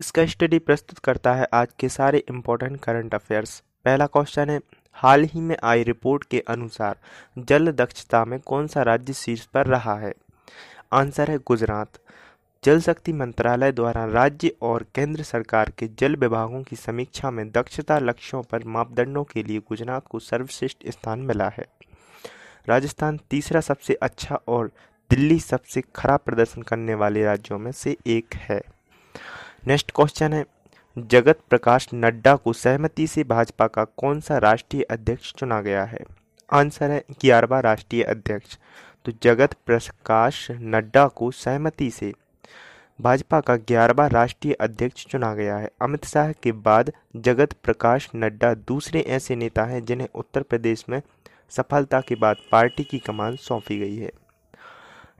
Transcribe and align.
इसका 0.00 0.24
स्टडी 0.26 0.58
प्रस्तुत 0.58 0.98
करता 0.98 1.32
है 1.34 1.46
आज 1.52 1.68
के 1.78 1.88
सारे 1.88 2.18
इम्पोर्टेंट 2.30 2.78
करंट 2.80 3.14
अफेयर्स 3.14 3.62
पहला 3.84 4.06
क्वेश्चन 4.06 4.50
है, 4.50 4.58
हाल 4.92 5.24
ही 5.24 5.40
में 5.40 5.56
आई 5.62 5.82
रिपोर्ट 5.82 6.24
के 6.24 6.40
अनुसार 6.48 6.96
जल 7.38 7.70
दक्षता 7.72 8.24
में 8.24 8.38
कौन 8.40 8.66
सा 8.66 8.82
राज्य 8.82 9.12
शीर्ष 9.12 9.44
पर 9.44 9.66
रहा 9.66 9.94
है? 9.94 10.12
आंसर 10.92 11.30
है 11.30 11.38
गुजरात। 11.46 11.98
जल 12.64 12.80
शक्ति 12.80 13.12
मंत्रालय 13.12 13.72
द्वारा 13.72 14.04
राज्य 14.04 14.52
और 14.62 14.86
केंद्र 14.94 15.22
सरकार 15.22 15.72
के 15.78 15.88
जल 15.98 16.16
विभागों 16.16 16.62
की 16.62 16.76
समीक्षा 16.76 17.30
में 17.30 17.50
दक्षता 17.50 17.98
लक्ष्यों 17.98 18.42
पर 18.42 18.64
मापदंडों 18.66 19.24
के 19.24 19.42
लिए 19.42 19.58
गुजरात 19.58 20.06
को 20.06 20.18
सर्वश्रेष्ठ 20.18 20.88
स्थान 20.88 21.20
मिला 21.22 21.48
है। 21.48 21.66
राजस्थान 22.68 23.20
तीसरा 23.30 23.60
सबसे 23.62 23.94
अच्छा 23.94 24.40
और 24.48 24.70
दिल्ली 25.10 25.38
सबसे 25.40 25.82
खराब 25.96 26.20
प्रदर्शन 26.20 26.62
करने 26.62 26.94
वाले 26.94 27.24
राज्यों 27.24 27.58
में 27.58 27.72
से 27.72 27.96
एक 28.06 28.34
है। 28.34 28.60
नेक्स्ट 29.68 29.92
क्वेश्चन 29.94 30.32
है, 30.32 30.46
जगत 30.98 31.38
प्रकाश 31.50 31.88
नड्डा 31.94 32.36
को 32.36 32.52
सहमति 32.52 33.06
से 33.06 33.24
भाजपा 33.24 33.66
का 33.66 33.84
कौन 33.84 34.20
सा 34.20 34.38
राष्ट्रीय 34.38 34.82
अध्यक्ष 34.82 35.32
चुना 35.34 35.60
गया 35.60 35.84
है? 35.84 35.98
आंसर 36.52 36.90
है 36.90 37.04
ग्यारहवा 37.10 37.60
राष्ट्रीय 37.60 38.02
अध्यक्ष। 38.02 38.58
तो 39.04 39.12
जगत 39.22 39.54
प्रकाश 39.66 40.50
नड्डा 40.50 41.06
को 41.06 41.30
सहमति 41.30 41.90
से 41.90 42.12
भाजपा 43.00 43.40
का 43.40 43.56
ग्यारहवा 43.56 44.06
राष्ट्रीय 44.06 44.54
अध्यक्ष 44.54 45.06
चुना 45.06 45.34
गया 45.34 45.56
है। 45.56 45.70
अमित 45.82 46.04
शाह 46.04 46.32
के 46.32 46.52
बाद 46.52 46.92
जगत 47.16 47.52
प्रकाश 47.52 48.08
नड्डा 48.16 48.54
दूसरे 48.54 49.00
ऐसे 49.00 49.36
नेता 49.36 49.64
हैं 49.64 49.84
जिन्हें 49.84 50.08
उत्तर 50.14 50.42
प्रदेश 50.42 50.84
में 50.88 51.02
सफलता 51.50 52.00
के 52.00 52.14
बाद 52.14 52.36
पार्टी 52.52 52.84
की 52.84 52.98
कमान 52.98 53.36
सौंपी 53.36 53.78
गई 53.78 53.96
है। 53.96 54.12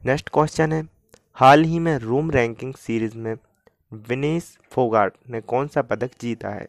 नेक्स्ट 0.06 0.28
क्वेश्चन 0.28 0.72
है, 0.72 0.88
हाल 1.34 1.64
ही 1.64 1.78
में 1.78 1.98
रूम 1.98 2.30
रैंकिंग 2.30 2.74
सीरीज़ 2.74 3.16
में 3.16 3.36
विनेश 3.92 4.58
फोगाट 4.70 5.12
ने 5.30 5.40
कौन 5.40 5.68
सा 5.68 5.82
पदक 5.82 6.10
जीता 6.20 6.48
है? 6.48 6.68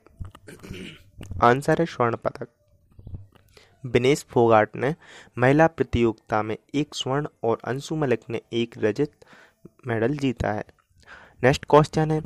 आंसर 1.44 1.78
है 1.80 1.86
स्वर्ण 1.86 2.16
पदक। 2.16 2.48
विनेश 3.86 4.26
फोगाट 4.30 4.76
ने 4.76 4.96
महिला 5.38 5.68
प्रतियोगिता 5.68 6.44
में 6.44 6.58
एक 6.76 6.96
स्वर्ण 6.96 7.28
और 7.44 7.58
अंशु 7.66 7.96
मलिक 7.96 8.20
ने 8.30 8.42
एक 8.54 8.76
रजत 8.78 9.12
मेडल 9.88 10.18
जीता 10.18 10.52
है। 10.52 10.64
नेक्स्ट 11.44 11.66
क्वेश्चन 11.70 12.12
है, 12.12 12.22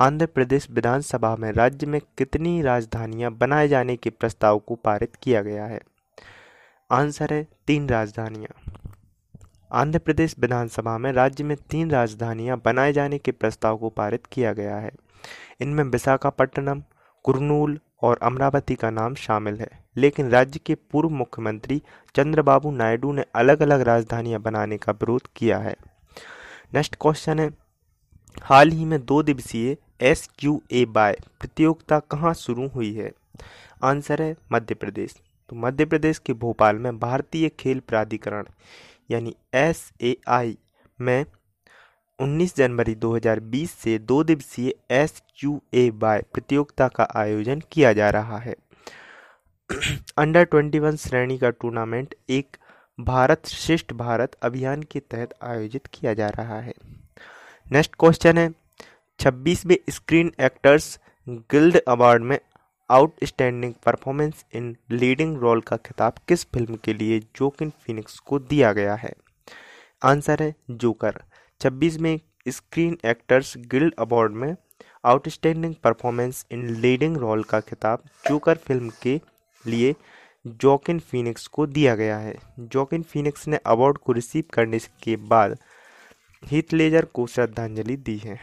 आंध्र 0.00 0.26
प्रदेश 0.26 0.70
विधानसभा 0.70 1.36
में 1.36 1.52
राज्य 1.52 1.86
में 1.86 2.00
कितनी 2.18 2.62
राजधानियाँ 2.62 3.32
बनाए 3.32 3.68
जाने 3.68 3.96
के 3.96 4.10
प्रस्ताव 4.10 4.58
को 4.58 4.74
पारित 4.74 5.16
किया 5.16 5.42
गया 5.42 5.64
है? 5.64 5.80
आंसर 6.90 7.32
है 7.32 7.48
तीन 7.66 7.88
राजधानियाँ। 7.88 8.77
आंध्र 9.72 9.98
प्रदेश 9.98 10.34
विधानसभा 10.38 10.98
में 10.98 11.12
राज्य 11.12 11.44
में 11.44 11.56
तीन 11.70 11.90
राजधानियाँ 11.90 12.62
बनाए 12.64 12.92
जाने 12.92 13.18
के 13.18 13.32
प्रस्ताव 13.32 13.76
को 13.76 13.88
पारित 13.88 14.26
किया 14.26 14.52
गया 14.52 14.76
है। 14.76 14.90
इनमें 15.60 15.84
विशाखापट्टनम, 15.84 16.82
कुरनूल 17.22 17.78
और 18.02 18.18
अमरावती 18.22 18.74
का 18.74 18.90
नाम 18.90 19.14
शामिल 19.14 19.60
है। 19.60 19.68
लेकिन 19.96 20.30
राज्य 20.30 20.60
के 20.66 20.74
पूर्व 20.74 21.08
मुख्यमंत्री 21.08 21.82
चंद्रबाबू 22.14 22.70
नायडू 22.70 23.12
ने 23.12 23.24
अलग 23.34 23.62
अलग 23.62 23.80
राजधानियाँ 23.80 24.40
बनाने 24.40 24.76
का 24.76 24.92
विरोध 24.92 25.22
किया 25.36 25.58
है। 25.58 25.76
नेक्स्ट 26.74 26.96
क्वेश्चन 27.00 27.38
है, 27.38 27.50
हाल 28.42 28.70
ही 28.70 28.84
में 28.84 29.04
दो 29.04 29.22
दिवसीय 29.22 29.76
एस 30.00 30.30
क्यू 30.38 30.62
ए 30.72 30.84
बाय 30.84 31.18
प्रतियोगिता 31.40 31.98
कहाँ 31.98 32.34
शुरू 32.34 32.68
हुई 32.68 32.94
है? 32.94 33.12
आंसर 33.84 34.22
है 34.22 34.36
मध्य 34.52 34.74
प्रदेश। 34.74 35.16
तो 35.48 35.56
मध्य 35.56 35.84
प्रदेश 35.84 36.18
के 36.18 36.32
भोपाल 36.32 36.76
में 36.76 36.98
भारतीय 36.98 37.48
खेल 37.48 37.80
प्राधिकरण 37.80 38.44
यानी 39.10 39.36
एस 39.54 39.92
ए 40.00 40.16
आई 40.28 40.58
में 41.00 41.26
19 42.18 42.56
जनवरी 42.56 42.94
2020 42.94 43.70
से 43.70 43.98
दो 43.98 44.24
दिवसीय 44.24 44.74
एस 44.90 45.22
क्यू 45.38 45.62
ए 45.74 45.90
बाय 45.90 46.22
प्रतियोगिता 46.32 46.88
का 46.88 47.08
आयोजन 47.16 47.62
किया 47.72 47.92
जा 47.92 48.10
रहा 48.10 48.38
है। 48.38 48.54
अंडर 50.18 50.44
21 50.44 50.96
श्रेणी 50.96 51.38
का 51.38 51.50
टूर्नामेंट 51.50 52.14
एक 52.30 52.56
भारत, 53.00 53.46
श्रेष्ठ 53.46 53.92
भारत 53.92 54.36
अभियान 54.42 54.82
के 54.82 55.00
तहत 55.00 55.34
आयोजित 55.42 55.86
किया 55.86 56.14
जा 56.14 56.28
रहा 56.28 56.60
है। 56.60 56.74
नेक्स्ट 57.72 57.92
क्वेश्चन 57.98 58.38
है। 58.38 58.52
छब्बीसवें 59.20 59.76
स्क्रीन 59.90 60.32
एक्टर्स 60.40 61.00
गिल्ड 61.28 61.80
अवार्ड 61.88 62.22
में 62.22 62.38
outstanding 62.90 63.72
performance 63.86 64.44
in 64.54 64.76
leading 64.90 65.36
role 65.38 65.60
का 65.60 65.76
खिताब 65.76 66.14
किस 66.28 66.44
फ़िल्म 66.44 66.76
के 66.76 66.94
लिए 66.94 67.18
जोकिन 67.36 67.72
फिनिक्स 67.82 68.18
को 68.18 68.38
दिया 68.38 68.72
गया 68.72 68.94
है? 68.94 69.12
आंसर 70.02 70.42
है 70.42 70.54
जोकर। 70.70 71.20
छब्बीस 71.60 71.98
में 71.98 72.18
स्क्रीन 72.48 72.98
एक्टर्स 73.04 73.54
गिल्ड 73.58 73.94
अवार्ड 73.98 74.32
में 74.32 74.56
outstanding 75.04 75.74
performance 75.74 76.46
in 76.52 76.68
leading 76.76 77.16
role 77.16 77.42
का 77.42 77.60
खिताब 77.60 78.02
जोकर 78.28 78.56
फ़िल्म 78.56 78.90
के 79.02 79.20
लिए 79.64 79.94
जोकिन 80.46 80.98
फिनिक्स 81.00 81.46
को 81.46 81.66
दिया 81.66 81.94
गया 81.94 82.18
है। 82.18 82.36
जोकिन 82.58 83.02
फिनिक्स 83.02 83.48
ने 83.48 83.56
अवार्ड 83.66 83.98
को 83.98 84.12
रिसीव 84.12 84.44
करने 84.52 84.78
के 85.02 85.16
बाद 85.16 85.58
हीथ 86.42 86.72
लेजर 86.72 87.04
को 87.04 87.26
श्रद्धांजलि 87.26 87.96
दी 87.96 88.16
है। 88.16 88.40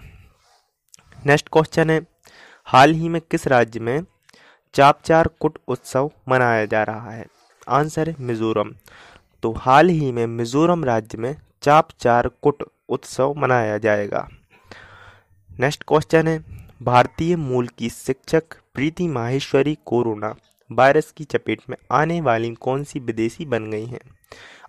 नेक्स्ट 1.25 1.49
क्वेश्चन 1.49 1.89
है, 1.89 2.05
हाल 2.67 2.93
ही 2.93 3.09
में 3.09 3.21
किस 3.21 3.47
राज्य 3.47 3.79
में 3.79 3.99
चापचार 4.75 5.29
कुट 5.39 5.57
उत्सव 5.67 6.11
मनाया 6.29 6.65
जा 6.65 6.83
रहा 6.83 7.11
है। 7.11 7.25
आंसर 7.69 8.09
है 8.09 8.15
मिजोरम। 8.19 8.75
तो 9.43 9.51
हाल 9.51 9.89
ही 9.89 10.11
में 10.11 10.27
मिजोरम 10.27 10.85
राज्य 10.85 11.17
में 11.17 11.35
चापचार 11.61 12.27
कुट 12.27 12.63
उत्सव 12.89 13.33
मनाया 13.37 13.77
जाएगा। 13.77 14.29
नेक्स्ट 15.59 15.83
क्वेश्चन 15.87 16.27
है, 16.27 16.43
भारतीय 16.83 17.35
मूल 17.35 17.67
की 17.67 17.89
शिक्षक 17.89 18.43
प्रीति 18.73 19.07
माहेश्वरी 19.07 19.77
कोरोना 19.85 20.35
वायरस 20.71 21.13
की 21.17 21.23
चपेट 21.23 21.61
में 21.69 21.77
आने 21.91 22.21
वाली 22.21 22.53
कौन 22.53 22.83
सी 22.83 22.99
विदेशी 22.99 23.45
बन 23.45 23.71
गई 23.71 23.85
हैं? 23.85 24.01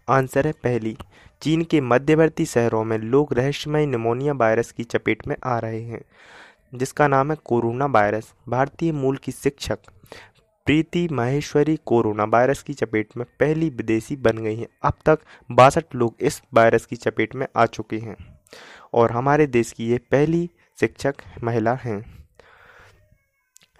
आंसर 0.08 0.46
है 0.46 0.52
पहली, 0.52 0.96
चीन 1.42 1.62
के 1.62 1.80
मध्यवर्ती 1.80 2.46
शहरों 2.46 2.84
में 2.84 2.98
लोग 2.98 3.34
रहस्यमय 3.34 3.86
निमोनिया 3.86 4.32
वायरस 4.32 4.72
की 4.72 4.84
चपेट 4.84 5.26
में 5.28 5.36
आ 5.44 5.58
रहे 5.58 5.82
हैं। 5.82 6.02
जिसका 6.74 7.08
नाम 7.08 7.30
है 7.30 7.36
कोरोना 7.44 7.86
वायरस, 7.86 8.34
भारतीय 8.48 8.92
मूल 8.92 9.16
की 9.16 9.32
शिक्षक। 9.32 9.78
प्रीति 10.66 11.08
माहेश्वरी 11.12 11.78
कोरोना 11.86 12.24
वायरस 12.24 12.62
की 12.62 12.74
चपेट 12.74 13.08
में 13.16 13.26
पहली 13.40 13.70
विदेशी 13.70 14.16
बन 14.16 14.38
गई 14.38 14.56
हैं। 14.56 14.68
अब 14.82 14.92
तक 15.06 15.18
बासठ 15.50 15.84
लोग 15.94 16.14
इस 16.20 16.42
वायरस 16.54 16.86
की 16.86 16.96
चपेट 16.96 17.34
में 17.34 17.46
आ 17.56 17.66
चुके 17.66 17.98
हैं। 17.98 18.40
और 18.94 19.12
हमारे 19.12 19.46
देश 19.46 19.72
की 19.72 19.86
ये 19.88 19.98
पहली 19.98 20.50
शिक्षक 20.80 21.14
महिला 21.44 21.74
हैं। 21.74 22.26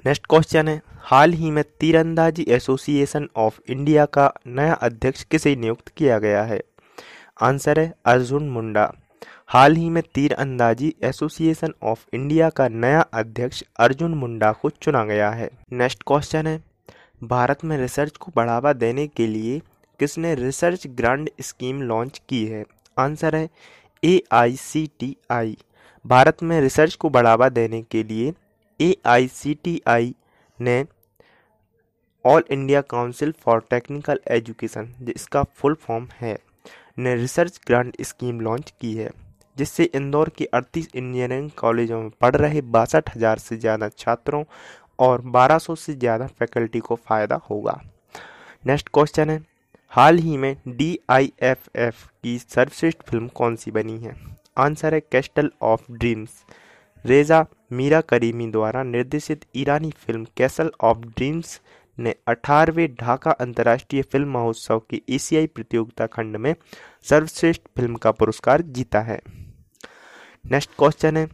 नेक्स्ट 0.07 0.27
क्वेश्चन 0.27 0.69
है, 0.69 0.83
हाल 0.89 1.33
ही 1.33 1.51
में 1.51 1.65
तीरंदाजी 1.81 2.47
एसोसिएशन 2.49 3.29
ऑफ़ 3.37 3.61
इंडिया 3.69 4.05
का 4.05 4.33
नया 4.47 4.75
अध्यक्ष 4.75 5.25
किसे 5.25 5.57
नियुक्त 5.57 5.89
किया 5.89 6.19
गया 6.19 6.43
है? 6.43 6.63
आंसर 7.43 7.81
है 7.81 7.95
अर्जुन 8.05 8.49
मुंडा। 8.49 8.95
हाल 9.51 9.77
ही 9.77 9.89
में 9.91 10.03
तीर 10.15 10.33
अंदाजी 10.35 10.95
एसोसिएशन 11.05 11.73
ऑफ़ 11.83 12.01
इंडिया 12.15 12.49
का 12.51 12.67
नया 12.69 13.01
अध्यक्ष 13.15 13.63
अर्जुन 13.79 14.15
मुंडा 14.15 14.51
को 14.53 14.71
चुना 14.73 15.05
गया 15.05 15.31
है। 15.31 15.49
नेक्स्ट 15.73 16.03
क्वेश्चन 16.07 16.47
है, 16.47 16.63
भारत 17.25 17.65
में 17.65 17.77
रिसर्च 17.79 18.17
को 18.17 18.33
बढ़ावा 18.37 18.73
देने 18.73 19.07
के 19.07 19.27
लिए 19.27 19.59
किसने 20.01 20.35
रिसर्च 20.35 20.87
ग्रांड 20.89 21.31
स्कीम 21.41 21.83
लॉन्च 21.83 22.21
की 22.29 22.45
है? 22.47 22.65
आंसर 22.97 23.37
है 23.37 23.49
ए 24.03 24.21
आई 24.33 24.57
सी 24.57 24.87
टी 25.01 25.17
आई 25.31 25.57
भारत 26.05 26.43
में 26.43 26.61
रिसर्च 26.61 26.95
को 26.95 27.11
बढ़ावा 27.11 27.49
देने 27.49 27.83
के 27.83 28.03
लिए 28.05 28.33
ए 28.81 28.95
आई 29.07 29.29
सी 29.29 29.55
टी 29.55 29.81
आई 29.89 30.15
ने 30.59 30.85
all 32.25 32.45
India 32.51 32.81
council 32.81 33.33
for 33.39 33.63
technical 33.71 34.21
education, 34.29 34.93
जिसका 35.01 35.43
फुल 35.45 35.75
फॉर्म 35.77 36.09
है, 36.21 36.37
ने 36.99 37.15
रिसर्च 37.15 37.61
ग्रांट 37.67 38.03
स्कीम 38.03 38.41
लॉन्च 38.41 38.73
की 38.81 38.95
है। 38.95 39.11
जिससे 39.57 39.85
इंदौर 39.95 40.29
के 40.39 40.45
अड़तीस 40.55 40.89
इंजीनियरिंग 40.95 41.51
कॉलेजों 41.59 42.01
में 42.01 42.11
पढ़ 42.21 42.37
रहे 42.37 42.61
बासठ 42.63 43.17
हज़ार 43.17 43.39
से 43.39 43.57
ज़्यादा 43.57 43.89
छात्रों 43.89 44.43
और 44.99 45.23
1200 45.27 45.77
से 45.77 45.95
ज़्यादा 45.95 46.27
फैकल्टी 46.29 46.81
को 46.81 46.95
फ़ायदा 46.99 47.41
होगा। 47.51 47.81
नेक्स्ट 48.67 48.89
क्वेश्चन 48.89 49.31
है, 49.31 49.41
हाल 49.93 50.19
ही 50.19 50.37
में 50.37 50.57
डी 50.69 50.99
आई 51.11 51.33
एफ़ 51.43 51.69
एफ़ 51.79 52.07
की 52.23 52.39
सर्वश्रेष्ठ 52.39 53.03
फ़िल्म 53.11 53.29
कौन 53.35 53.57
सी 53.57 53.71
बनी 53.71 53.99
है? 53.99 54.17
आंसर 54.59 54.95
है, 54.95 55.01
कैस्टल 55.03 55.51
ऑफ़ 55.63 55.93
ड्रीम्स। 55.93 56.45
रेजा 57.05 57.45
मीरा 57.73 58.01
करीमी 58.03 58.47
द्वारा 58.51 58.83
निर्देशित 58.85 59.45
ईरानी 59.57 59.91
फ़िल्म 59.99 60.27
कैसल 60.37 60.71
ऑफ़ 60.83 60.99
ड्रीम्स 60.99 61.61
ने 61.99 62.15
अठारहवें 62.29 62.95
ढाका 62.95 63.31
अंतर्राष्ट्रीय 63.33 64.03
फ़िल्म 64.03 64.29
महोत्सव 64.31 64.79
की 64.91 65.03
एशियाई 65.09 65.47
प्रतियोगिता 65.49 66.07
खंड 66.09 66.37
में 66.37 66.55
सर्वश्रेष्ठ 67.07 67.63
फ़िल्म 67.77 67.97
का 67.97 68.11
पुरस्कार 68.13 68.63
जीता 68.63 69.01
है। 69.01 69.21
नेक्स्ट 70.51 70.71
क्वेश्चन 70.79 71.17
है। 71.17 71.27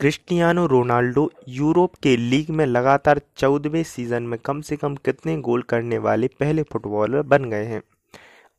क्रिस्टियानो 0.00 0.66
रोनाल्डो 0.66 1.22
यूरोप 1.50 1.94
के 2.02 2.16
लीग 2.16 2.50
में 2.50 2.64
लगातार 2.66 3.20
चौदहवें 3.36 3.82
सीज़न 3.84 4.22
में 4.22 4.38
कम 4.38 4.60
से 4.60 4.76
कम 4.76 4.94
कितने 5.04 5.36
गोल 5.40 5.62
करने 5.62 5.98
वाले 5.98 6.26
पहले 6.40 6.62
फुटबॉलर 6.62 7.22
बन 7.24 7.50
गए 7.50 7.64
हैं? 7.64 7.82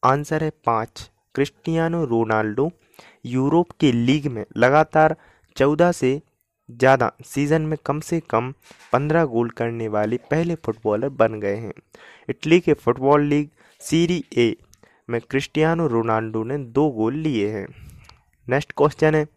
आंसर 0.04 0.44
है 0.44 0.52
पाँच। 0.66 1.10
क्रिस्टियानो 1.36 2.04
रोनाल्डो 2.06 2.70
यूरोप 3.28 3.72
के 3.80 3.92
लीग 3.92 4.28
में 4.28 4.44
लगातार 4.58 5.16
चौदह 5.56 5.92
से 5.94 6.12
ज़्यादा 6.70 7.12
सीज़न 7.26 7.62
में 7.62 7.78
कम 7.86 8.00
से 8.02 8.20
कम 8.30 8.54
पंद्रह 8.94 9.26
गोल 9.28 9.50
करने 9.58 9.88
वाले 9.90 10.18
पहले 10.32 10.56
फुटबॉलर 10.58 11.10
बन 11.20 11.40
गए 11.40 11.56
हैं। 11.58 11.74
इटली 12.30 12.60
के 12.60 12.74
फुटबॉल 12.76 13.24
लीग 13.26 13.50
सीरी 13.82 14.24
ए 14.38 14.56
में 15.10 15.22
क्रिस्टियानो 15.22 15.88
रोनाल्डो 15.88 16.44
ने 16.44 16.58
दो 16.58 16.90
गोल 16.92 17.16
लिए 17.18 17.50
हैं। 17.50 17.68
नेक्स्ट 18.50 18.72
क्वेश्चन 18.78 19.16
है। 19.16 19.28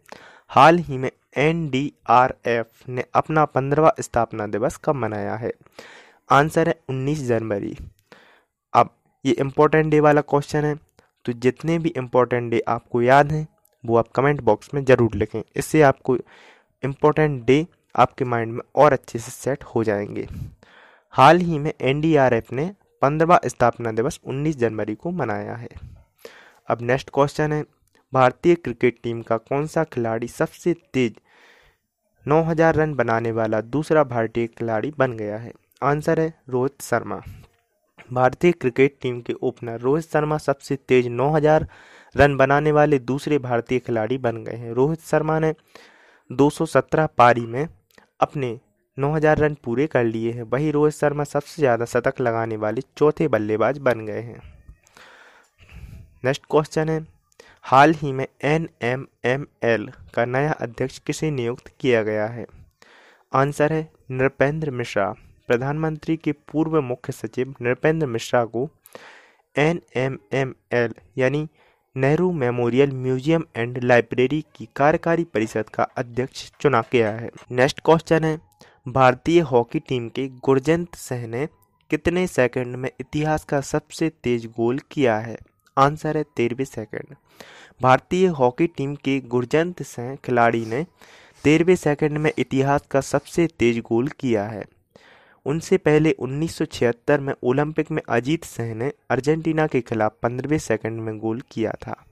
हाल 0.51 0.77
ही 0.79 0.97
में 0.97 1.09
एनडीआरएफ 1.37 2.87
ने 2.89 3.03
अपना 3.15 3.43
पंद्रवा 3.47 3.93
स्थापना 3.99 4.47
दिवस 4.47 4.77
कब 4.85 4.95
मनाया 4.95 5.35
है? 5.35 5.51
आंसर 6.29 6.67
है 6.67 6.75
19 6.89 7.23
जनवरी। 7.27 7.75
अब 8.73 8.89
ये 9.25 9.33
इम्पोर्टेंट 9.33 9.91
डे 9.91 9.99
वाला 9.99 10.21
क्वेश्चन 10.23 10.65
है 10.65 10.75
तो 11.25 11.33
जितने 11.33 11.77
भी 11.79 11.89
इम्पोर्टेंट 11.97 12.49
डे 12.51 12.59
आपको 12.67 13.01
याद 13.01 13.31
हैं, 13.31 13.47
वो 13.83 13.97
आप 13.97 14.07
कमेंट 14.15 14.41
बॉक्स 14.41 14.73
में 14.73 14.83
ज़रूर 14.85 15.15
लिखें। 15.15 15.41
इससे 15.55 15.81
आपको 15.81 16.17
इम्पोर्टेंट 16.83 17.43
डे 17.45 17.65
आपके 17.95 18.25
माइंड 18.25 18.53
में 18.53 18.61
और 18.75 18.93
अच्छे 18.93 19.19
से 19.19 19.31
सेट 19.31 19.63
हो 19.65 19.83
जाएँगे। 19.83 20.27
हाल 21.13 21.39
ही 21.39 21.59
में 21.59 21.71
एनडीआरएफ 21.81 22.51
ने 22.53 22.71
पंद्रवा 23.01 23.39
स्थापना 23.45 23.91
दिवस 23.91 24.19
19 24.25 24.57
जनवरी 24.57 24.95
को 24.95 25.11
मनाया 25.11 25.55
है। 25.55 25.69
अब 26.67 26.81
नेक्स्ट 26.81 27.09
क्वेश्चन 27.13 27.51
है 27.51 27.63
भारतीय 28.13 28.55
क्रिकेट 28.55 28.97
टीम 29.03 29.21
का 29.21 29.37
कौन 29.39 29.67
सा 29.67 29.83
खिलाड़ी 29.83 30.27
सबसे 30.27 30.73
तेज 30.93 31.15
9000 32.25 32.75
रन 32.75 32.93
बनाने 32.93 33.31
वाला 33.31 33.61
दूसरा 33.61 34.03
भारतीय 34.03 34.47
खिलाड़ी 34.47 34.91
बन 34.99 35.13
गया 35.13 35.37
है? 35.37 35.51
आंसर 35.81 36.19
है 36.19 36.33
रोहित 36.49 36.81
शर्मा। 36.81 37.19
भारतीय 38.13 38.51
क्रिकेट 38.51 38.97
टीम 39.01 39.19
के 39.21 39.33
ओपनर 39.33 39.79
रोहित 39.79 40.05
शर्मा 40.05 40.37
सबसे 40.37 40.75
तेज 40.87 41.07
9000 41.11 41.65
रन 42.15 42.35
बनाने 42.37 42.71
वाले 42.71 42.99
दूसरे 43.01 43.37
भारतीय 43.39 43.79
खिलाड़ी 43.79 44.17
बन 44.17 44.43
गए 44.43 44.55
हैं। 44.55 44.73
रोहित 44.73 45.01
शर्मा 45.01 45.39
ने 45.39 45.53
217 46.29 47.07
पारी 47.17 47.45
में 47.45 47.67
अपने 48.19 48.59
9000 48.97 49.39
रन 49.39 49.57
पूरे 49.63 49.87
कर 49.87 50.03
लिए 50.03 50.31
हैं। 50.31 50.43
वही 50.43 50.71
रोहित 50.71 50.93
शर्मा 50.93 51.23
सबसे 51.23 51.61
ज़्यादा 51.61 51.85
शतक 51.85 52.21
लगाने 52.21 52.57
वाले 52.57 52.81
चौथे 52.97 53.27
बल्लेबाज 53.27 53.77
बन 53.79 54.05
गए 54.05 54.21
हैं। 54.21 54.41
नेक्स्ट 56.25 56.45
क्वेश्चन 56.51 56.89
है 56.89 57.12
हाल 57.65 57.93
ही 57.93 58.11
में 58.11 58.25
एन 58.43 58.67
एम 58.81 59.05
एम 59.25 59.45
एल 59.63 59.87
का 60.13 60.23
नया 60.25 60.51
अध्यक्ष 60.51 60.97
किसे 60.99 61.29
नियुक्त 61.31 61.71
किया 61.79 62.01
गया 62.03 62.25
है? 62.27 62.45
आंसर 63.33 63.73
है 63.73 63.87
नृपेंद्र 64.11 64.71
मिश्रा। 64.71 65.05
प्रधानमंत्री 65.49 66.15
के 66.17 66.31
पूर्व 66.51 66.79
मुख्य 66.81 67.13
सचिव 67.13 67.53
नृपेंद्र 67.61 68.07
मिश्रा 68.07 68.43
को 68.45 68.67
एन 69.55 69.79
एम 69.95 70.17
एम 70.33 70.53
एल 70.73 70.93
यानी 71.17 71.47
Nehru 71.95 72.31
memorial 72.33 72.91
museum 72.93 73.45
and 73.55 73.79
library 73.83 74.43
की 74.55 74.67
कार्यकारी 74.75 75.23
परिषद 75.23 75.69
का 75.69 75.83
अध्यक्ष 75.97 76.49
चुना 76.61 76.83
गया 76.91 77.11
है। 77.11 77.29
नेक्स्ट 77.51 77.79
क्वेश्चन 77.85 78.23
है, 78.23 78.37
भारतीय 78.87 79.39
हॉकी 79.43 79.79
टीम 79.79 80.09
के 80.09 80.27
गुरजंत 80.43 80.95
सिंह 80.95 81.25
ने 81.27 81.47
कितने 81.91 82.27
सेकंड 82.27 82.75
में 82.75 82.89
इतिहास 82.99 83.43
का 83.43 83.61
सबसे 83.63 84.09
तेज 84.23 84.45
गोल 84.57 84.79
किया 84.91 85.17
है? 85.19 85.37
आंसर 85.77 86.17
है 86.17 86.23
तेरहवें 86.35 86.65
सेकंड। 86.65 87.15
भारतीय 87.81 88.27
हॉकी 88.27 88.67
टीम 88.67 88.95
के 88.95 89.19
गुरजंत 89.19 89.83
सिंह 89.83 90.15
खिलाड़ी 90.15 90.65
ने 90.65 90.85
तेरहवें 91.43 91.75
सेकंड 91.75 92.17
में 92.17 92.31
इतिहास 92.37 92.81
का 92.91 93.01
सबसे 93.01 93.47
तेज 93.47 93.79
गोल 93.79 94.07
किया 94.07 94.43
है। 94.43 94.65
उनसे 95.45 95.77
पहले 95.77 96.11
1976 96.11 97.19
में 97.19 97.33
ओलंपिक 97.43 97.91
में 97.91 98.01
अजीत 98.09 98.43
सिंह 98.43 98.75
ने 98.75 98.91
अर्जेंटीना 99.09 99.67
के 99.67 99.81
खिलाफ 99.81 100.13
पंद्रहवें 100.21 100.57
सेकंड 100.57 101.01
में 101.01 101.19
गोल 101.19 101.41
किया 101.51 101.71
था। 101.71 102.05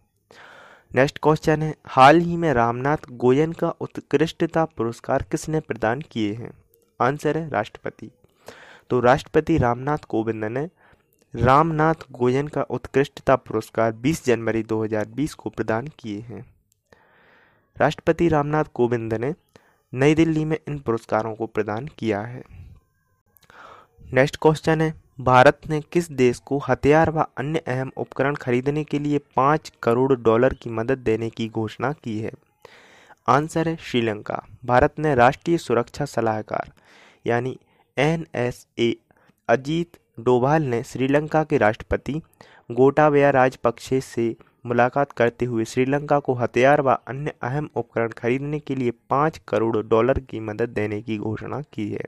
नेक्स्ट 0.96 1.20
क्वेश्चन 1.24 1.62
है, 1.62 1.76
हाल 1.86 2.20
ही 2.20 2.38
में 2.38 2.54
रामनाथ 2.54 2.98
गोयन 3.12 3.52
का 3.52 3.70
उत्कृष्टता 3.70 4.66
पुरस्कार 4.66 5.26
किसने 5.32 5.60
प्रदान 5.60 6.02
किए 6.02 6.34
हैं? 6.34 6.52
आंसर 7.02 7.38
है 7.38 7.50
राष्ट्रपति। 7.50 8.12
तो 8.90 9.00
राष्ट्रपति 9.00 9.58
रामनाथ 9.58 9.98
कोविंद 9.98 10.46
ने 10.46 10.70
रामनाथ 11.36 11.94
गोयन 12.12 12.48
का 12.48 12.62
उत्कृष्टता 12.62 13.36
पुरस्कार 13.36 13.92
20 13.92 14.26
जनवरी 14.26 14.64
2020 14.64 15.34
को 15.34 15.50
प्रदान 15.50 15.88
किए 16.00 16.20
हैं। 16.20 16.54
राष्ट्रपति 17.78 18.28
रामनाथ 18.28 18.64
कोविंद 18.74 19.14
ने 19.14 19.34
नई 19.94 20.16
दिल्ली 20.16 20.46
में 20.46 20.58
इन 20.68 20.80
पुरस्कारों 20.80 21.36
को 21.36 21.46
प्रदान 21.46 21.88
किया 21.98 22.22
है। 22.22 22.44
नेक्स्ट 24.14 24.38
क्वेश्चन 24.42 24.82
है, 24.82 24.94
भारत 25.22 25.62
ने 25.70 25.82
किस 25.82 26.12
देश 26.12 26.40
को 26.40 26.58
हथियार 26.58 27.12
व 27.12 27.26
अन्य 27.38 27.60
अहम 27.60 27.92
उपकरण 27.98 28.36
खरीदने 28.36 28.84
के 28.84 29.00
लिए 29.00 29.18
पाँच 29.18 29.74
करोड़ 29.84 30.16
डॉलर 30.16 30.54
की 30.54 30.70
मदद 30.70 30.98
देने 30.98 31.30
की 31.30 31.50
घोषणा 31.50 31.94
की 31.94 32.20
है? 32.20 32.32
आंसर 33.28 33.68
है 33.68 33.76
श्रीलंका। 33.76 34.44
भारत 34.66 34.94
ने 35.00 35.16
राष्ट्रीय 35.16 35.58
सुरक्षा 35.58 36.06
सलाहकार 36.06 36.72
यानी 37.26 37.58
N 37.98 38.28
S 38.36 38.68
A 38.78 38.96
Ajit 39.50 39.98
Doval 40.20 40.64
ने 40.64 40.84
श्रीलंका 40.84 41.44
के 41.44 41.58
राष्ट्रपति 41.58 42.22
गोटाबया 42.72 43.30
राजपक्षे 43.30 44.02
से 44.02 44.36
मुलाकात 44.66 45.12
करते 45.12 45.46
हुए 45.46 45.66
श्रीलंका 45.66 46.20
को 46.20 46.34
हथियार 46.34 46.82
व 46.82 46.92
अन्य 47.08 47.34
अहम 47.42 47.70
उपकरण 47.76 48.10
खरीदने 48.10 48.60
के 48.60 48.76
लिए 48.76 48.92
पाँच 49.10 49.42
करोड़ 49.48 49.78
डॉलर 49.78 50.20
की 50.20 50.40
मदद 50.40 50.70
देने 50.70 51.02
की 51.02 51.18
घोषणा 51.18 51.62
की 51.62 51.90
है। 51.92 52.04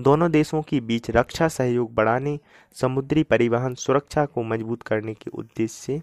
दोनों 0.00 0.30
देशों 0.30 0.62
के 0.62 0.80
बीच 0.80 1.10
रक्षा 1.10 1.48
सहयोग 1.48 1.94
बढ़ाने, 1.94 2.38
समुद्री 2.76 3.22
परिवहन 3.22 3.74
सुरक्षा 3.74 4.24
को 4.24 4.42
मज़बूत 4.42 4.82
करने 4.82 5.14
के 5.14 5.30
उद्देश्य 5.30 5.74
से 5.74 6.00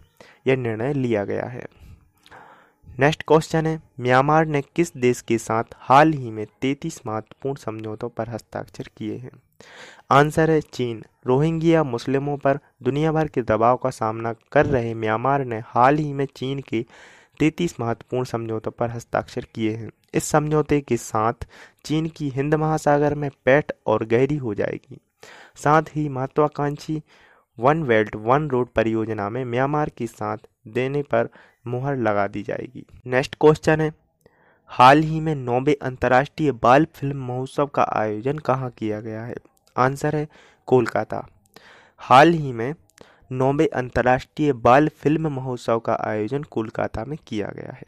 यह 0.47 0.57
निर्णय 0.57 0.93
लिया 0.93 1.25
गया 1.25 1.45
है। 1.45 1.65
नेक्स्ट 2.99 3.23
क्वेश्चन 3.27 3.65
है, 3.65 3.81
म्यांमार 3.99 4.45
ने 4.45 4.61
किस 4.61 4.97
देश 4.97 5.21
के 5.21 5.37
साथ 5.37 5.63
हाल 5.75 6.13
ही 6.13 6.31
में 6.31 6.47
33 6.61 7.01
महत्वपूर्ण 7.05 7.55
समझौतों 7.55 8.09
पर 8.09 8.29
हस्ताक्षर 8.29 8.89
किए 8.97 9.17
हैं? 9.17 9.31
आंसर 10.11 10.51
है 10.51 10.61
चीन। 10.61 11.05
रोहिंग्या 11.27 11.83
मुस्लिमों 11.83 12.37
पर 12.37 12.59
दुनिया 12.83 13.11
भर 13.11 13.27
के 13.27 13.41
दबाव 13.41 13.77
का 13.77 13.89
सामना 13.89 14.33
कर 14.51 14.65
रहे 14.65 14.93
म्यांमार 14.93 15.45
ने 15.45 15.61
हाल 15.65 15.97
ही 15.97 16.13
में 16.13 16.27
चीन 16.35 16.59
के 16.59 16.85
तैतीस 17.39 17.79
महत्वपूर्ण 17.79 18.23
समझौतों 18.23 18.71
पर 18.71 18.91
हस्ताक्षर 18.91 19.47
किए 19.55 19.75
हैं। 19.75 19.89
इस 20.13 20.23
समझौते 20.23 20.81
के 20.81 20.97
साथ 20.97 21.33
चीन 21.85 22.07
की 22.07 22.29
हिंद 22.29 22.55
महासागर 22.55 23.15
में 23.15 23.29
पैठ 23.45 23.71
और 23.85 24.05
गहरी 24.05 24.37
हो 24.37 24.53
जाएगी। 24.53 24.97
साथ 25.55 25.83
ही 25.95 26.09
महत्वाकांक्षी 26.09 27.01
वन 27.59 27.83
बेल्ट, 27.83 28.15
वन 28.15 28.49
रोड 28.49 28.67
परियोजना 28.67 29.29
में 29.29 29.43
म्यांमार 29.45 29.89
के 29.89 30.07
साथ 30.07 30.37
देने 30.67 31.01
पर 31.03 31.29
मुहर 31.67 31.97
लगा 31.97 32.27
दी 32.27 32.43
जाएगी। 32.43 32.85
नेक्स्ट 33.07 33.35
क्वेश्चन 33.41 33.81
है, 33.81 33.91
हाल 34.71 34.99
ही 34.99 35.19
में 35.19 35.33
नौवे 35.35 35.73
अंतर्राष्ट्रीय 35.81 36.51
बाल 36.51 36.85
फ़िल्म 36.85 37.25
महोत्सव 37.27 37.65
का 37.65 37.85
आयोजन 37.93 38.37
कहाँ 38.37 38.69
किया 38.69 38.99
गया 39.01 39.23
है? 39.23 39.35
आंसर 39.77 40.15
है 40.15 40.27
कोलकाता। 40.67 41.25
हाल 41.97 42.29
ही 42.29 42.51
में 42.53 42.73
नौवे 43.31 43.67
अंतर्राष्ट्रीय 43.67 44.53
बाल 44.53 44.87
फ़िल्म 44.87 45.27
महोत्सव 45.27 45.79
का 45.79 45.97
आयोजन 46.01 46.43
कोलकाता 46.43 47.05
में 47.05 47.17
किया 47.27 47.47
गया 47.55 47.71
है। 47.71 47.87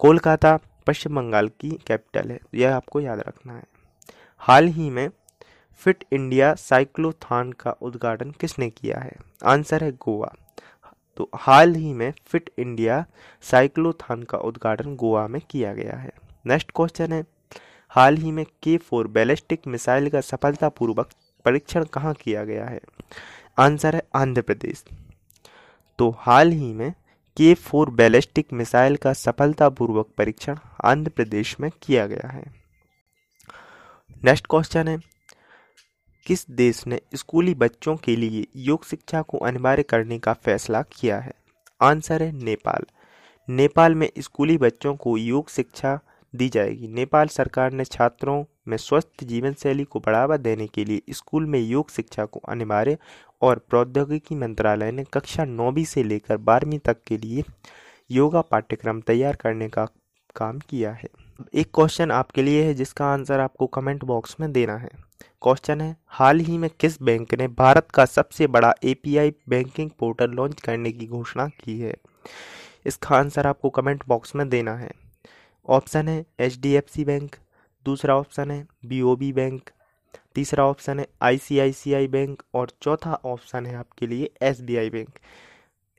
कोलकाता, 0.00 0.58
पश्चिम 0.86 1.16
बंगाल 1.16 1.48
की 1.48 1.70
कैपिटल 1.86 2.30
है, 2.30 2.40
यह 2.54 2.76
आपको 2.76 3.00
याद 3.00 3.18
रखना 3.18 3.52
है। 3.52 3.64
हाल 4.38 4.66
ही 4.66 4.90
में 4.90 5.08
फिट 5.78 6.04
इंडिया 6.12 6.54
साइक्लोथान 6.54 7.52
का 7.52 7.70
उद्घाटन 7.70 8.30
किसने 8.30 8.70
किया 8.70 8.98
है? 8.98 9.16
आंसर 9.44 9.84
है 9.84 9.92
गोवा। 9.92 10.32
तो 11.16 11.30
हाल 11.34 11.74
ही 11.74 11.92
में 11.92 12.12
फिट 12.26 12.50
इंडिया 12.58 13.04
साइक्लोथान 13.42 14.22
का 14.22 14.38
उद्घाटन 14.38 14.96
गोवा 14.96 15.26
में 15.28 15.40
किया 15.50 15.74
गया 15.74 15.96
है। 15.96 16.10
नेक्स्ट 16.46 16.70
क्वेश्चन 16.76 17.12
है, 17.12 17.24
हाल 17.88 18.16
ही 18.16 18.32
में 18.32 18.44
के 18.62 18.76
फोर 18.76 19.08
बैलिस्टिक 19.08 19.66
मिसाइल 19.66 20.10
का 20.10 20.20
सफलतापूर्वक 20.20 21.10
परीक्षण 21.44 21.84
कहाँ 21.84 22.14
किया 22.14 22.44
गया 22.44 22.66
है? 22.66 22.80
आंसर 23.58 23.94
है 23.96 24.02
आंध्र 24.14 24.42
प्रदेश। 24.42 24.84
तो 25.98 26.10
हाल 26.18 26.52
ही 26.52 26.72
में 26.72 26.92
के 27.36 27.54
फोर 27.54 27.90
बैलिस्टिक 27.90 28.52
मिसाइल 28.52 28.96
का 28.96 29.12
सफलतापूर्वक 29.12 30.08
परीक्षण 30.18 30.56
आंध्र 30.84 31.10
प्रदेश 31.10 31.60
में 31.60 31.70
किया 31.82 32.06
गया 32.06 32.28
है। 32.28 32.44
नेक्स्ट 34.24 34.46
क्वेश्चन 34.50 34.88
है 34.88 35.17
किस 36.28 36.50
देश 36.50 36.86
ने 36.86 37.00
स्कूली 37.14 37.54
बच्चों 37.54 37.96
के 37.96 38.16
लिए 38.16 38.46
योग 38.56 38.84
शिक्षा 38.84 39.22
को 39.22 39.38
अनिवार्य 39.38 39.82
करने 39.82 40.18
का 40.18 40.32
फैसला 40.32 40.82
किया 40.82 41.18
है? 41.18 41.32
आंसर 41.82 42.22
है 42.22 42.32
नेपाल। 42.32 42.84
नेपाल 43.48 43.94
में 43.94 44.10
स्कूली 44.18 44.58
बच्चों 44.58 44.96
को 44.96 45.16
योग 45.16 45.50
शिक्षा 45.50 46.00
दी 46.34 46.48
जाएगी। 46.48 46.88
नेपाल 46.88 47.28
सरकार 47.28 47.72
ने 47.72 47.84
छात्रों 47.84 48.44
में 48.68 48.76
स्वस्थ 48.76 49.24
जीवन 49.24 49.52
शैली 49.52 49.84
को 49.84 50.00
बढ़ावा 50.00 50.36
देने 50.36 50.66
के 50.66 50.84
लिए 50.84 51.02
स्कूल 51.10 51.46
में 51.46 51.60
योग 51.60 51.90
शिक्षा 51.90 52.24
को 52.24 52.40
अनिवार्य 52.48 52.98
और 53.42 53.58
प्रौद्योगिकी 53.58 54.34
मंत्रालय 54.34 54.92
ने 54.92 55.04
कक्षा 55.04 55.44
नौवीं 55.44 55.84
से 55.84 56.02
लेकर 56.02 56.36
बारहवीं 56.36 56.78
तक 56.78 56.96
के 57.06 57.16
लिए 57.16 57.44
योगा 58.10 58.40
पाठ्यक्रम 58.40 59.00
तैयार 59.00 59.36
करने 59.36 59.68
का 59.68 59.84
काम 60.36 60.58
किया 60.58 60.92
है। 60.92 61.08
एक 61.54 61.70
क्वेश्चन 61.74 62.10
आपके 62.10 62.42
लिए 62.42 62.64
है, 62.64 62.74
जिसका 62.74 63.06
आंसर 63.06 63.40
आपको 63.40 63.66
कमेंट 63.66 64.04
बॉक्स 64.04 64.36
में 64.40 64.52
देना 64.52 64.76
है। 64.76 65.07
क्वेश्चन 65.42 65.80
है, 65.80 65.96
हाल 66.08 66.40
ही 66.40 66.56
में 66.58 66.68
किस 66.80 67.00
बैंक 67.02 67.34
ने 67.34 67.46
भारत 67.48 67.90
का 67.94 68.04
सबसे 68.06 68.46
बड़ा 68.48 68.72
एपीआई 68.84 69.32
बैंकिंग 69.48 69.90
पोर्टल 69.98 70.30
लॉन्च 70.30 70.60
करने 70.60 70.92
की 70.92 71.06
घोषणा 71.08 71.46
की 71.56 71.78
है? 71.80 71.94
इसका 72.86 73.16
आंसर 73.16 73.46
आपको 73.46 73.70
कमेंट 73.70 74.02
बॉक्स 74.08 74.34
में 74.36 74.48
देना 74.48 74.74
है। 74.76 74.90
ऑप्शन 75.68 76.08
है 76.08 76.24
H 76.40 76.58
D 76.60 76.72
F 76.74 76.90
C 76.92 77.04
bank 77.04 77.36
दूसरा 77.86 78.16
ऑप्शन 78.16 78.50
है 78.50 78.66
बी 78.86 79.00
ओ 79.02 79.14
बी 79.16 79.32
बैंक 79.32 79.70
तीसरा 80.34 80.64
ऑप्शन 80.66 80.98
है 80.98 81.06
I 81.22 81.38
C 81.38 81.58
I 81.58 81.72
C 81.72 81.92
I 81.94 82.06
bank 82.08 82.42
और 82.54 82.70
चौथा 82.82 83.14
ऑप्शन 83.26 83.66
है 83.66 83.74
आपके 83.76 84.06
लिए 84.06 84.30
एस 84.42 84.60
बी 84.60 84.76
आई 84.76 84.90
बैंक 84.90 85.18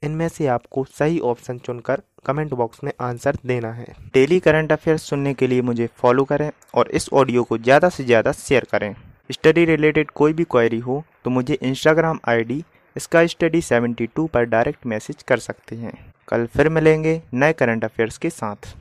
इनमें 0.03 0.27
से 0.29 0.47
आपको 0.47 0.83
सही 0.91 1.19
ऑप्शन 1.25 1.57
चुनकर 1.59 2.01
कमेंट 2.25 2.53
बॉक्स 2.53 2.83
में 2.83 2.91
आंसर 3.01 3.37
देना 3.45 3.71
है। 3.73 3.85
डेली 4.13 4.39
करंट 4.39 4.71
अफेयर्स 4.71 5.03
सुनने 5.03 5.33
के 5.33 5.47
लिए 5.47 5.61
मुझे 5.61 5.87
फॉलो 5.97 6.23
करें 6.25 6.49
और 6.73 6.89
इस 6.91 7.09
ऑडियो 7.13 7.43
को 7.43 7.57
ज़्यादा 7.57 7.89
से 7.89 8.03
ज़्यादा 8.03 8.31
शेयर 8.31 8.67
करें। 8.71 8.93
स्टडी 9.29 9.63
रिलेटेड 9.65 10.11
कोई 10.11 10.33
भी 10.33 10.43
क्वेरी 10.43 10.79
हो 10.79 11.03
तो 11.25 11.29
मुझे 11.29 11.57
इंस्टाग्राम 11.61 12.19
आईडी 12.27 12.63
इसका 12.95 13.25
स्टडी 13.27 13.61
72 13.61 14.27
पर 14.27 14.43
डायरेक्ट 14.43 14.85
मैसेज 14.85 15.23
कर 15.23 15.37
सकते 15.37 15.75
हैं। 15.75 15.93
कल 16.27 16.45
फिर 16.45 16.69
मिलेंगे 16.69 17.21
नए 17.33 17.53
करंट 17.53 17.83
अफेयर्स 17.85 18.17
के 18.17 18.29
साथ। 18.29 18.73